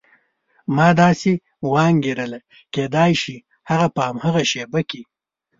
[0.75, 1.31] ما داسې
[1.71, 2.39] وانګېرله
[2.73, 3.35] کېدای شي
[3.69, 5.01] هغه په هماغه شېبه کې.